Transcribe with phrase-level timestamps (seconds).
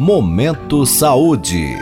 [0.00, 1.76] Momento Saúde.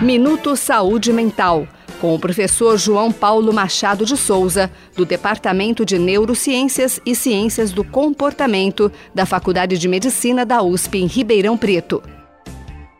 [0.00, 1.68] Minuto Saúde Mental,
[2.00, 7.84] com o professor João Paulo Machado de Souza, do Departamento de Neurociências e Ciências do
[7.84, 12.02] Comportamento da Faculdade de Medicina da USP em Ribeirão Preto.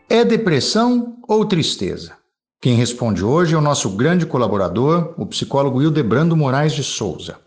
[0.07, 2.15] É depressão ou tristeza?
[2.61, 7.46] Quem responde hoje é o nosso grande colaborador, o psicólogo Hildebrando Moraes de Souza.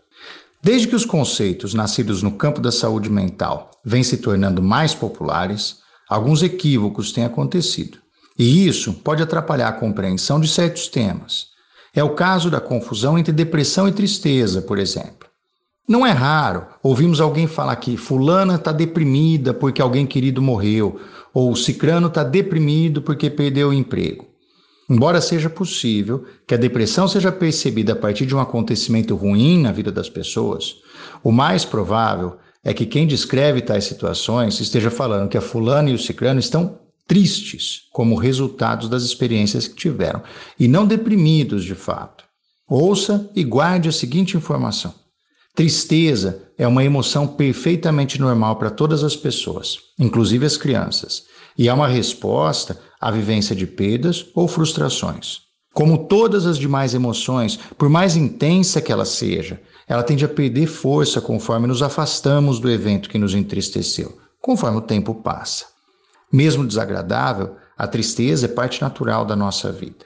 [0.63, 5.77] Desde que os conceitos nascidos no campo da saúde mental vêm se tornando mais populares,
[6.07, 7.97] alguns equívocos têm acontecido.
[8.37, 11.47] E isso pode atrapalhar a compreensão de certos temas.
[11.95, 15.27] É o caso da confusão entre depressão e tristeza, por exemplo.
[15.87, 21.01] Não é raro ouvirmos alguém falar que fulana está deprimida porque alguém querido morreu,
[21.33, 24.30] ou cicrano está deprimido porque perdeu o emprego.
[24.91, 29.71] Embora seja possível que a depressão seja percebida a partir de um acontecimento ruim na
[29.71, 30.75] vida das pessoas,
[31.23, 35.93] o mais provável é que quem descreve tais situações esteja falando que a fulana e
[35.93, 40.21] o ciclano estão tristes como resultados das experiências que tiveram
[40.59, 42.25] e não deprimidos de fato.
[42.67, 44.93] Ouça e guarde a seguinte informação:
[45.55, 51.23] tristeza é uma emoção perfeitamente normal para todas as pessoas, inclusive as crianças,
[51.57, 55.41] e é uma resposta à vivência de perdas ou frustrações.
[55.73, 60.67] Como todas as demais emoções, por mais intensa que ela seja, ela tende a perder
[60.67, 65.65] força conforme nos afastamos do evento que nos entristeceu, conforme o tempo passa.
[66.31, 70.05] Mesmo desagradável, a tristeza é parte natural da nossa vida.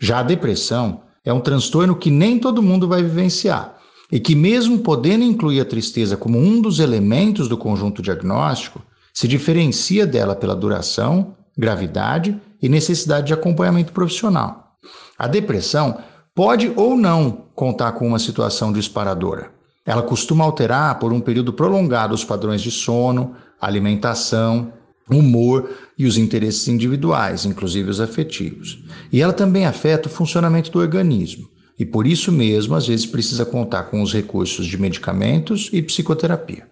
[0.00, 3.78] Já a depressão é um transtorno que nem todo mundo vai vivenciar
[4.10, 8.82] e que, mesmo podendo incluir a tristeza como um dos elementos do conjunto diagnóstico,
[9.12, 14.76] se diferencia dela pela duração, gravidade e necessidade de acompanhamento profissional.
[15.18, 15.98] A depressão
[16.34, 19.50] pode ou não contar com uma situação disparadora.
[19.84, 24.72] Ela costuma alterar por um período prolongado os padrões de sono, alimentação,
[25.10, 28.82] humor e os interesses individuais, inclusive os afetivos.
[29.12, 31.48] E ela também afeta o funcionamento do organismo.
[31.78, 36.71] E por isso mesmo, às vezes, precisa contar com os recursos de medicamentos e psicoterapia.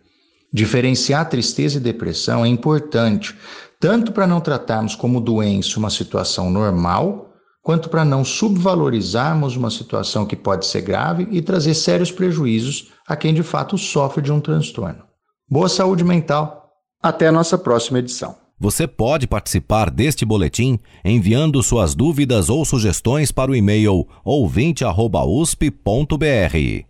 [0.52, 3.36] Diferenciar tristeza e depressão é importante,
[3.78, 7.30] tanto para não tratarmos como doença uma situação normal,
[7.62, 13.14] quanto para não subvalorizarmos uma situação que pode ser grave e trazer sérios prejuízos a
[13.14, 15.04] quem de fato sofre de um transtorno.
[15.48, 16.58] Boa saúde mental!
[17.02, 18.36] Até a nossa próxima edição.
[18.58, 26.89] Você pode participar deste boletim enviando suas dúvidas ou sugestões para o e-mail ouvinte.usp.br.